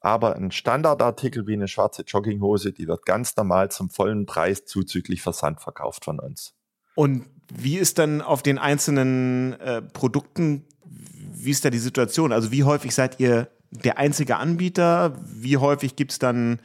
[0.00, 5.22] Aber ein Standardartikel wie eine schwarze Jogginghose, die wird ganz normal zum vollen Preis zuzüglich
[5.22, 6.54] Versand verkauft von uns.
[6.94, 12.32] Und wie ist dann auf den einzelnen äh, Produkten, wie ist da die Situation?
[12.32, 15.16] Also wie häufig seid ihr der einzige Anbieter?
[15.24, 16.60] Wie häufig gibt es dann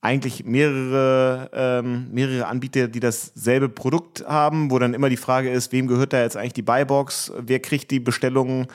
[0.00, 5.72] eigentlich mehrere, ähm, mehrere Anbieter, die dasselbe Produkt haben, wo dann immer die Frage ist,
[5.72, 8.68] wem gehört da jetzt eigentlich die Buybox, wer kriegt die Bestellungen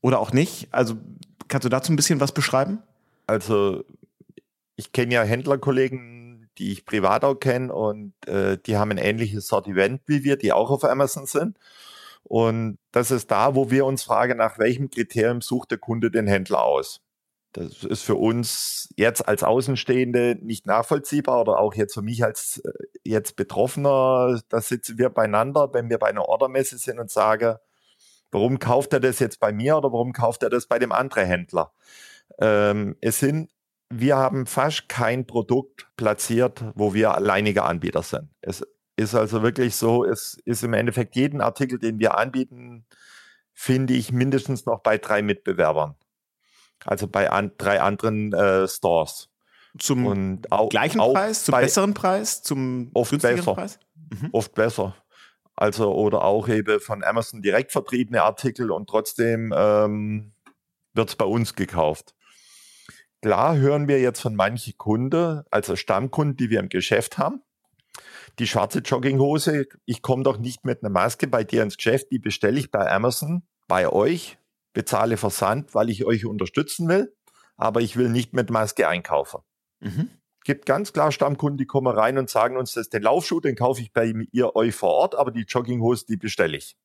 [0.00, 0.68] oder auch nicht.
[0.72, 0.96] Also
[1.48, 2.82] kannst du dazu ein bisschen was beschreiben?
[3.26, 3.84] Also
[4.76, 9.48] ich kenne ja Händlerkollegen, die ich privat auch kenne und äh, die haben ein ähnliches
[9.48, 11.58] Sortiment wie wir, die auch auf Amazon sind.
[12.22, 16.26] Und das ist da, wo wir uns fragen, nach welchem Kriterium sucht der Kunde den
[16.26, 17.00] Händler aus.
[17.56, 22.58] Das ist für uns jetzt als Außenstehende nicht nachvollziehbar oder auch jetzt für mich als
[22.58, 22.70] äh,
[23.02, 24.42] jetzt Betroffener.
[24.50, 27.56] Da sitzen wir beieinander, wenn wir bei einer Ordermesse sind und sagen,
[28.30, 31.26] warum kauft er das jetzt bei mir oder warum kauft er das bei dem anderen
[31.26, 31.72] Händler?
[32.38, 33.50] Ähm, es sind,
[33.88, 38.28] wir haben fast kein Produkt platziert, wo wir alleiniger Anbieter sind.
[38.42, 38.62] Es
[38.96, 42.84] ist also wirklich so, es ist im Endeffekt jeden Artikel, den wir anbieten,
[43.54, 45.94] finde ich mindestens noch bei drei Mitbewerbern.
[46.84, 49.28] Also bei an, drei anderen äh, Stores.
[49.78, 53.54] Zum und auch, gleichen auch Preis, zum besseren Preis, zum oft besser.
[53.54, 53.78] Preis?
[54.10, 54.30] Mhm.
[54.32, 54.94] Oft besser.
[55.54, 60.32] Also oder auch eben von Amazon direkt vertriebene Artikel und trotzdem ähm,
[60.94, 62.14] wird es bei uns gekauft.
[63.22, 67.42] Klar hören wir jetzt von manchen Kunden, also Stammkunden, die wir im Geschäft haben,
[68.38, 72.18] die schwarze Jogginghose, ich komme doch nicht mit einer Maske bei dir ins Geschäft, die
[72.18, 74.38] bestelle ich bei Amazon, bei euch
[74.76, 77.16] bezahle Versand, weil ich euch unterstützen will,
[77.56, 79.40] aber ich will nicht mit Maske einkaufen.
[79.80, 80.10] Mhm.
[80.44, 83.56] Gibt ganz klar Stammkunden, die kommen rein und sagen uns, das ist der Laufschuh, den
[83.56, 86.76] kaufe ich bei ihr euch vor Ort, aber die Jogginghose, die bestelle ich.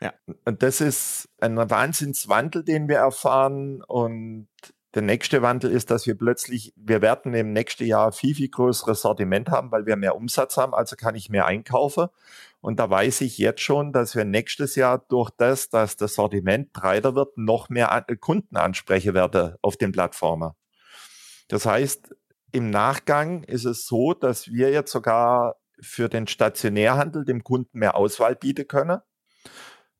[0.00, 0.12] Ja.
[0.44, 3.82] Und das ist ein Wahnsinnswandel, den wir erfahren.
[3.84, 4.48] Und
[4.94, 9.02] der nächste Wandel ist, dass wir plötzlich, wir werden im nächsten Jahr viel, viel größeres
[9.02, 12.08] Sortiment haben, weil wir mehr Umsatz haben, also kann ich mehr einkaufen.
[12.66, 16.72] Und da weiß ich jetzt schon, dass wir nächstes Jahr durch das, dass das Sortiment
[16.72, 20.50] breiter wird, noch mehr Kunden ansprechen werden auf den Plattformen.
[21.46, 22.16] Das heißt,
[22.50, 27.94] im Nachgang ist es so, dass wir jetzt sogar für den Stationärhandel dem Kunden mehr
[27.94, 28.98] Auswahl bieten können.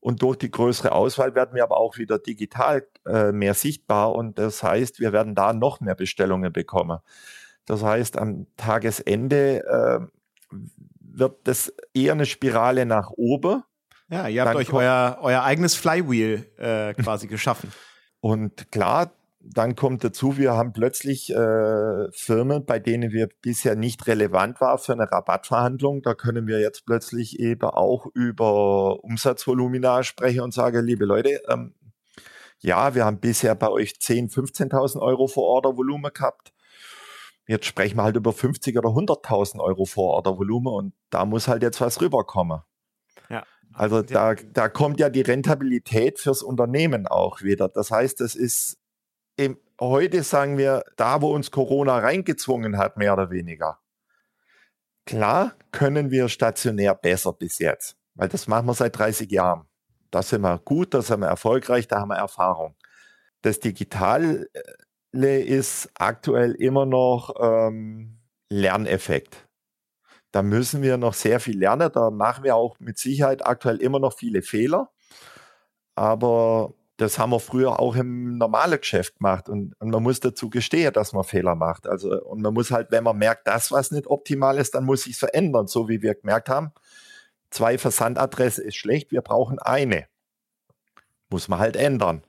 [0.01, 4.13] Und durch die größere Auswahl werden wir aber auch wieder digital äh, mehr sichtbar.
[4.13, 6.99] Und das heißt, wir werden da noch mehr Bestellungen bekommen.
[7.65, 10.57] Das heißt, am Tagesende äh,
[11.19, 13.63] wird das eher eine Spirale nach oben.
[14.09, 17.71] Ja, ihr habt dann euch euer, euer eigenes Flywheel äh, quasi geschaffen.
[18.19, 24.07] Und klar, dann kommt dazu, wir haben plötzlich äh, Firmen, bei denen wir bisher nicht
[24.07, 26.01] relevant war für eine Rabattverhandlung.
[26.01, 31.73] Da können wir jetzt plötzlich eben auch über Umsatzvolumina sprechen und sagen, liebe Leute, ähm,
[32.59, 34.33] ja, wir haben bisher bei euch 10.000,
[34.69, 36.51] 15.000 Euro vor Ordervolumen gehabt.
[37.47, 41.79] Jetzt sprechen wir halt über 50 oder 100.000 Euro Vorordervolumen und da muss halt jetzt
[41.79, 42.61] was rüberkommen.
[43.29, 43.43] Ja.
[43.73, 47.69] Also da, da kommt ja die Rentabilität fürs Unternehmen auch wieder.
[47.69, 48.77] Das heißt, das ist
[49.37, 53.79] im, heute sagen wir, da wo uns Corona reingezwungen hat, mehr oder weniger.
[55.05, 59.67] Klar können wir stationär besser bis jetzt, weil das machen wir seit 30 Jahren.
[60.11, 62.75] Da sind wir gut, da sind wir erfolgreich, da haben wir Erfahrung.
[63.41, 64.61] Das Digital äh,
[65.13, 69.47] ist aktuell immer noch ähm, Lerneffekt.
[70.31, 71.89] Da müssen wir noch sehr viel lernen.
[71.91, 74.91] Da machen wir auch mit Sicherheit aktuell immer noch viele Fehler.
[75.95, 79.49] Aber das haben wir früher auch im normalen Geschäft gemacht.
[79.49, 81.87] Und, und, man muss dazu gestehen, dass man Fehler macht.
[81.87, 85.03] Also, und man muss halt, wenn man merkt, dass was nicht optimal ist, dann muss
[85.03, 85.67] sich verändern.
[85.67, 86.71] So wie wir gemerkt haben,
[87.49, 90.07] zwei Versandadresse ist schlecht, wir brauchen eine.
[91.29, 92.23] Muss man halt ändern.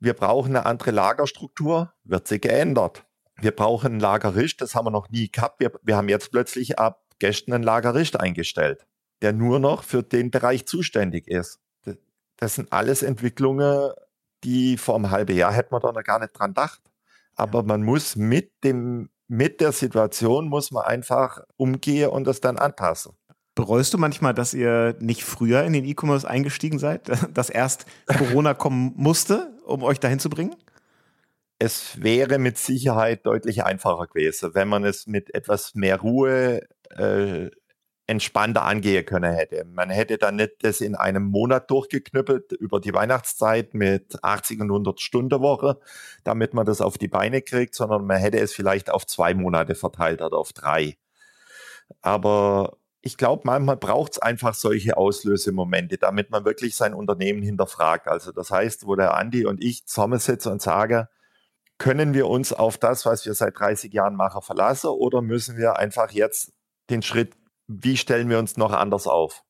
[0.00, 3.04] Wir brauchen eine andere Lagerstruktur, wird sie geändert.
[3.36, 5.60] Wir brauchen einen Lagerist, das haben wir noch nie gehabt.
[5.60, 8.86] Wir, wir haben jetzt plötzlich ab gestern einen Lagerist eingestellt,
[9.22, 11.60] der nur noch für den Bereich zuständig ist.
[12.36, 13.92] Das sind alles Entwicklungen,
[14.42, 16.80] die vor einem halben Jahr hätte man da noch gar nicht dran gedacht.
[17.34, 17.66] Aber ja.
[17.66, 23.12] man muss mit dem, mit der Situation muss man einfach umgehen und das dann anpassen.
[23.60, 28.54] Bereust du manchmal, dass ihr nicht früher in den E-Commerce eingestiegen seid, dass erst Corona
[28.54, 30.56] kommen musste, um euch dahin zu bringen?
[31.58, 36.62] Es wäre mit Sicherheit deutlich einfacher gewesen, wenn man es mit etwas mehr Ruhe
[36.96, 37.50] äh,
[38.06, 39.66] entspannter angehen können hätte.
[39.66, 44.70] Man hätte dann nicht das in einem Monat durchgeknüppelt über die Weihnachtszeit mit 80 und
[44.70, 45.78] 100 Stunden Woche,
[46.24, 49.74] damit man das auf die Beine kriegt, sondern man hätte es vielleicht auf zwei Monate
[49.74, 50.96] verteilt oder auf drei.
[52.00, 58.08] Aber ich glaube, manchmal braucht es einfach solche Auslösemomente, damit man wirklich sein Unternehmen hinterfragt.
[58.08, 61.06] Also das heißt, wo der Andi und ich zusammensitzen und sagen,
[61.78, 65.78] können wir uns auf das, was wir seit 30 Jahren machen, verlassen oder müssen wir
[65.78, 66.52] einfach jetzt
[66.90, 67.34] den Schritt
[67.70, 69.44] wie stellen wir uns noch anders auf?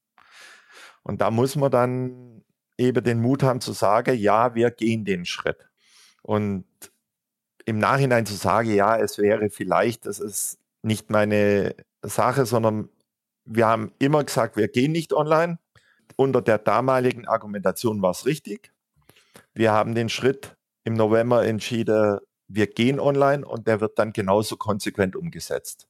[1.03, 2.45] Und da muss man dann
[2.77, 5.69] eben den Mut haben zu sagen, ja, wir gehen den Schritt.
[6.23, 6.67] Und
[7.65, 12.91] im Nachhinein zu sagen, ja, es wäre vielleicht, das ist nicht meine Sache, sondern
[13.53, 15.59] wir haben immer gesagt, wir gehen nicht online.
[16.17, 18.73] Unter der damaligen Argumentation war es richtig.
[19.55, 24.57] Wir haben den Schritt im November entschieden, wir gehen online und der wird dann genauso
[24.57, 25.89] konsequent umgesetzt.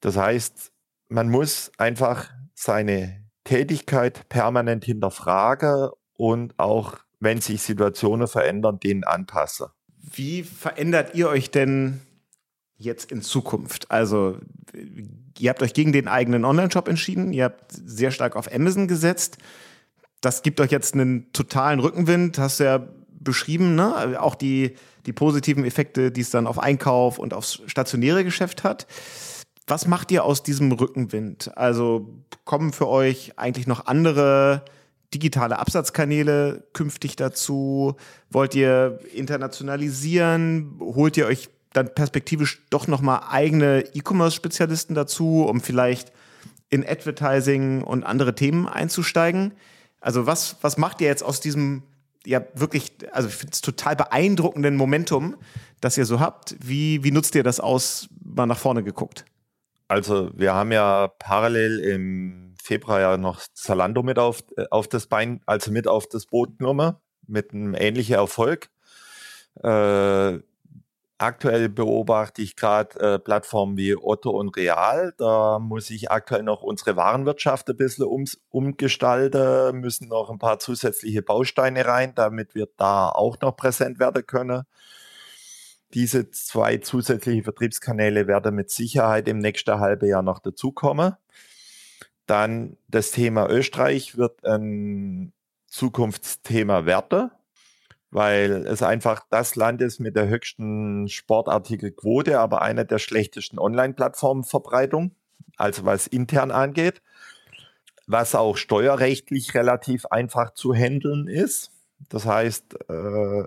[0.00, 0.72] Das heißt,
[1.08, 9.66] man muss einfach seine Tätigkeit permanent hinterfragen und auch, wenn sich Situationen verändern, denen anpassen.
[9.98, 12.00] Wie verändert ihr euch denn
[12.76, 13.90] jetzt in Zukunft?
[13.90, 14.38] Also,
[15.44, 19.36] ihr habt euch gegen den eigenen Online-Shop entschieden, ihr habt sehr stark auf Amazon gesetzt.
[20.22, 24.18] Das gibt euch jetzt einen totalen Rückenwind, hast du ja beschrieben, ne?
[24.22, 28.86] Auch die, die positiven Effekte, die es dann auf Einkauf und aufs stationäre Geschäft hat.
[29.66, 31.56] Was macht ihr aus diesem Rückenwind?
[31.58, 34.64] Also kommen für euch eigentlich noch andere
[35.12, 37.96] digitale Absatzkanäle künftig dazu?
[38.30, 40.78] Wollt ihr internationalisieren?
[40.80, 46.12] Holt ihr euch dann perspektivisch doch nochmal eigene E-Commerce-Spezialisten dazu, um vielleicht
[46.70, 49.52] in Advertising und andere Themen einzusteigen?
[50.00, 51.82] Also was, was macht ihr jetzt aus diesem
[52.26, 55.36] ja wirklich, also ich finde es total beeindruckenden Momentum,
[55.80, 56.56] das ihr so habt?
[56.60, 59.24] Wie, wie nutzt ihr das aus, mal nach vorne geguckt?
[59.88, 65.06] Also wir haben ja parallel im Februar ja noch Zalando mit auf, äh, auf das
[65.06, 66.94] Bein, also mit auf das Boot genommen,
[67.26, 68.70] mit einem ähnlichen Erfolg.
[69.62, 70.38] Äh,
[71.18, 75.14] aktuell beobachte ich gerade äh, Plattformen wie Otto und Real.
[75.16, 80.58] Da muss ich aktuell noch unsere Warenwirtschaft ein bisschen um, umgestalten, müssen noch ein paar
[80.58, 84.64] zusätzliche Bausteine rein, damit wir da auch noch präsent werden können.
[85.94, 91.14] Diese zwei zusätzlichen Vertriebskanäle werden mit Sicherheit im nächsten halben Jahr noch dazukommen.
[92.26, 95.32] Dann das Thema Österreich wird ein
[95.68, 97.30] Zukunftsthema Werte,
[98.14, 105.16] weil es einfach das Land ist mit der höchsten Sportartikelquote, aber einer der schlechtesten Online-Plattformenverbreitung,
[105.56, 107.02] also was intern angeht,
[108.06, 111.72] was auch steuerrechtlich relativ einfach zu handeln ist.
[112.08, 113.42] Das heißt, äh,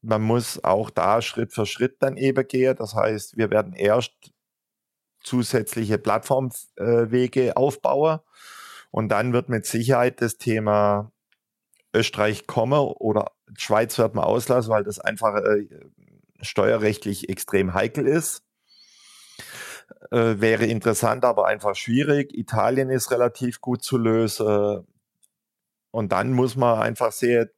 [0.00, 2.74] man muss auch da Schritt für Schritt dann eben gehen.
[2.76, 4.32] Das heißt, wir werden erst
[5.22, 8.18] zusätzliche Plattformwege aufbauen
[8.90, 11.11] und dann wird mit Sicherheit das Thema
[11.94, 15.66] Österreich kommen oder Schweiz wird man auslassen, weil das einfach äh,
[16.40, 18.42] steuerrechtlich extrem heikel ist.
[20.10, 22.36] Äh, wäre interessant, aber einfach schwierig.
[22.36, 24.86] Italien ist relativ gut zu lösen.
[25.90, 27.50] Und dann muss man einfach sehen,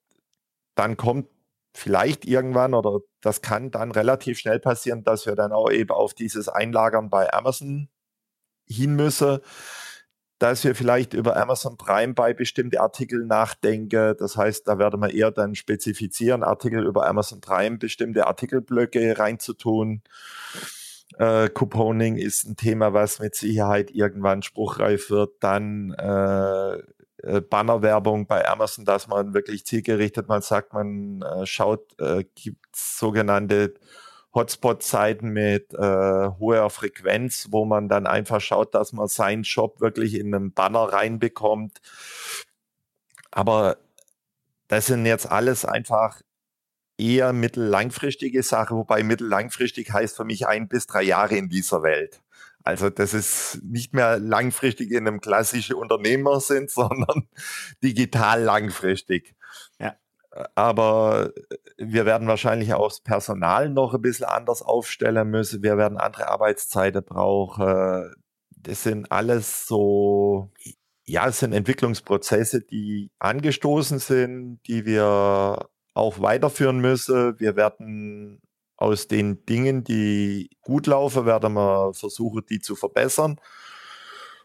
[0.74, 1.28] dann kommt
[1.76, 6.14] vielleicht irgendwann oder das kann dann relativ schnell passieren, dass wir dann auch eben auf
[6.14, 7.88] dieses Einlagern bei Amazon
[8.66, 9.40] hin müssen,
[10.44, 14.14] dass wir vielleicht über Amazon Prime bei bestimmte Artikel nachdenken.
[14.18, 20.02] Das heißt, da werden wir eher dann spezifizieren, Artikel über Amazon Prime, bestimmte Artikelblöcke reinzutun.
[21.16, 25.33] Äh, Couponing ist ein Thema, was mit Sicherheit irgendwann spruchreif wird.
[25.40, 31.98] Dann äh, äh, Bannerwerbung bei Amazon, dass man wirklich zielgerichtet man sagt, man äh, schaut,
[31.98, 33.72] äh, gibt sogenannte
[34.34, 35.78] Hotspot-Zeiten mit äh,
[36.38, 40.92] hoher Frequenz, wo man dann einfach schaut, dass man seinen Shop wirklich in einen Banner
[40.92, 41.80] reinbekommt.
[43.30, 43.78] Aber
[44.68, 46.20] das sind jetzt alles einfach
[46.98, 52.20] eher mittellangfristige Sachen, wobei mittellangfristig heißt für mich ein bis drei Jahre in dieser Welt.
[52.64, 57.28] Also das ist nicht mehr langfristig in einem klassischen Unternehmersinn, sondern
[57.82, 59.34] digital langfristig.
[59.78, 59.96] Ja.
[60.54, 61.32] Aber
[61.78, 65.62] wir werden wahrscheinlich auch das Personal noch ein bisschen anders aufstellen müssen.
[65.62, 68.12] Wir werden andere Arbeitszeiten brauchen.
[68.50, 70.50] Das sind alles so,
[71.04, 77.38] ja, es sind Entwicklungsprozesse, die angestoßen sind, die wir auch weiterführen müssen.
[77.38, 78.40] Wir werden
[78.76, 83.40] aus den Dingen, die gut laufen, werden wir versuchen, die zu verbessern.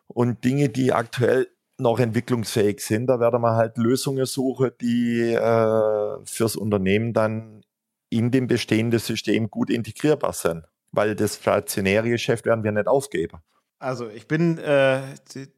[0.08, 1.48] Und Dinge, die aktuell
[1.80, 7.64] noch entwicklungsfähig sind, da werden wir halt Lösungen suchen, die äh, fürs Unternehmen dann
[8.10, 10.64] in dem bestehenden System gut integrierbar sind.
[10.92, 13.40] Weil das stationäre Geschäft werden wir nicht aufgeben.
[13.78, 15.02] Also ich bin äh,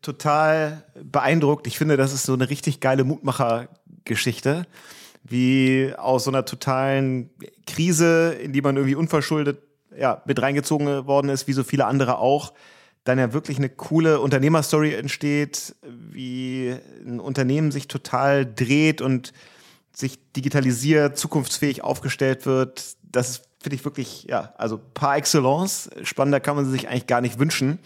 [0.02, 1.66] total beeindruckt.
[1.66, 4.68] Ich finde, das ist so eine richtig geile Mutmacher-Geschichte,
[5.24, 7.32] wie aus so einer totalen
[7.66, 9.64] Krise, in die man irgendwie unverschuldet
[9.98, 12.54] ja, mit reingezogen worden ist, wie so viele andere auch,
[13.04, 16.76] dann ja wirklich eine coole Unternehmerstory entsteht, wie
[17.06, 19.34] ein Unternehmen sich total dreht und
[19.94, 22.96] sich digitalisiert, zukunftsfähig aufgestellt wird.
[23.04, 25.90] Das finde ich wirklich, ja, also par excellence.
[26.04, 27.80] Spannender kann man sich eigentlich gar nicht wünschen.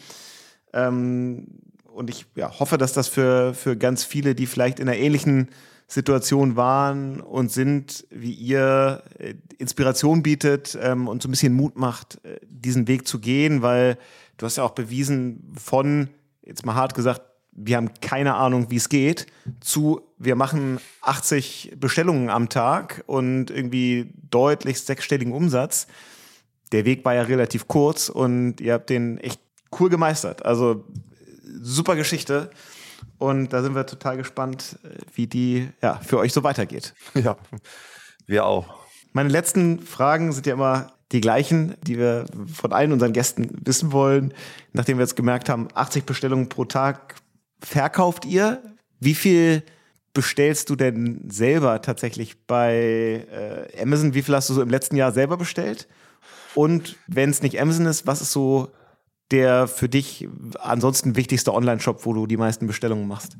[0.73, 1.47] Ähm,
[1.85, 5.49] und ich ja, hoffe, dass das für, für ganz viele, die vielleicht in einer ähnlichen
[5.87, 11.77] Situation waren und sind, wie ihr, äh, Inspiration bietet ähm, und so ein bisschen Mut
[11.77, 13.97] macht, äh, diesen Weg zu gehen, weil
[14.37, 16.09] du hast ja auch bewiesen von,
[16.41, 17.21] jetzt mal hart gesagt,
[17.55, 19.27] wir haben keine Ahnung, wie es geht,
[19.61, 25.87] zu wir machen 80 Bestellungen am Tag und irgendwie deutlich sechsstelligen Umsatz.
[26.71, 29.39] Der Weg war ja relativ kurz und ihr habt den echt
[29.79, 30.45] cool gemeistert.
[30.45, 30.83] Also
[31.61, 32.49] super Geschichte.
[33.17, 34.77] Und da sind wir total gespannt,
[35.13, 36.93] wie die ja, für euch so weitergeht.
[37.13, 37.37] Ja,
[38.25, 38.85] wir auch.
[39.13, 43.91] Meine letzten Fragen sind ja immer die gleichen, die wir von allen unseren Gästen wissen
[43.91, 44.33] wollen.
[44.73, 47.15] Nachdem wir jetzt gemerkt haben, 80 Bestellungen pro Tag
[47.59, 48.61] verkauft ihr.
[48.99, 49.63] Wie viel
[50.13, 54.13] bestellst du denn selber tatsächlich bei äh, Amazon?
[54.13, 55.87] Wie viel hast du so im letzten Jahr selber bestellt?
[56.55, 58.71] Und wenn es nicht Amazon ist, was ist so
[59.31, 60.27] der für dich
[60.59, 63.37] ansonsten wichtigste Online-Shop, wo du die meisten Bestellungen machst?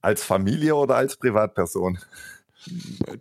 [0.00, 1.98] Als Familie oder als Privatperson?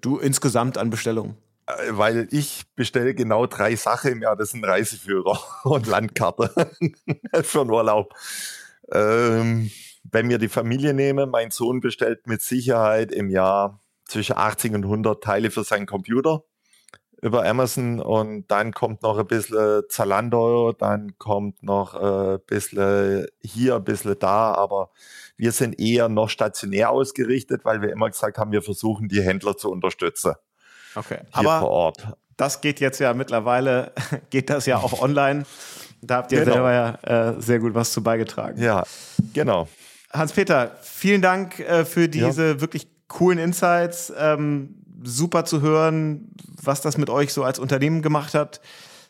[0.01, 1.35] Du insgesamt an Bestellungen.
[1.67, 4.35] Äh, weil ich bestelle genau drei Sachen im Jahr.
[4.35, 6.71] Das sind Reiseführer und Landkarte
[7.43, 8.13] für einen Urlaub.
[8.91, 9.71] Ähm,
[10.11, 14.83] wenn wir die Familie nehmen, mein Sohn bestellt mit Sicherheit im Jahr zwischen 80 und
[14.83, 16.43] 100 Teile für seinen Computer
[17.21, 23.77] über Amazon und dann kommt noch ein bisschen Zalando, dann kommt noch ein bisschen hier,
[23.77, 24.91] ein bisschen da, aber
[25.35, 29.57] wir sind eher noch stationär ausgerichtet, weil wir immer gesagt haben, wir versuchen die Händler
[29.57, 30.33] zu unterstützen.
[30.95, 32.07] Okay, aber vor Ort.
[32.37, 33.91] Das geht jetzt ja mittlerweile,
[34.29, 35.45] geht das ja auch online.
[36.01, 36.53] Da habt ihr genau.
[36.53, 38.61] selber ja äh, sehr gut was zu beigetragen.
[38.61, 38.83] Ja,
[39.33, 39.67] genau.
[40.11, 42.61] Hans-Peter, vielen Dank äh, für diese ja.
[42.61, 44.13] wirklich coolen Insights.
[44.17, 46.31] Ähm, super zu hören,
[46.61, 48.61] was das mit euch so als Unternehmen gemacht hat.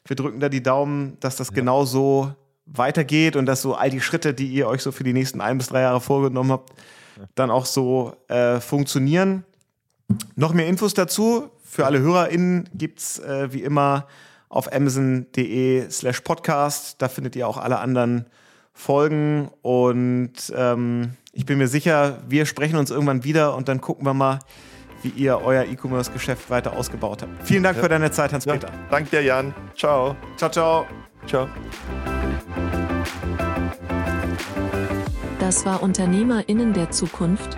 [0.05, 1.55] Wir drücken da die Daumen, dass das ja.
[1.55, 2.33] genau so
[2.65, 5.57] weitergeht und dass so all die Schritte, die ihr euch so für die nächsten ein
[5.57, 6.73] bis drei Jahre vorgenommen habt,
[7.35, 9.45] dann auch so äh, funktionieren.
[10.35, 14.07] Noch mehr Infos dazu für alle HörerInnen gibt es äh, wie immer
[14.47, 17.01] auf amazon.de slash podcast.
[17.01, 18.25] Da findet ihr auch alle anderen
[18.73, 24.05] Folgen und ähm, ich bin mir sicher, wir sprechen uns irgendwann wieder und dann gucken
[24.05, 24.39] wir mal,
[25.01, 27.31] wie ihr euer E-Commerce-Geschäft weiter ausgebaut habt.
[27.47, 27.83] Vielen Dank ja.
[27.83, 28.67] für deine Zeit, Hans-Peter.
[28.67, 29.53] Ja, danke dir, Jan.
[29.75, 30.15] Ciao.
[30.37, 30.85] Ciao, ciao.
[31.25, 31.47] Ciao.
[35.39, 37.57] Das war UnternehmerInnen der Zukunft,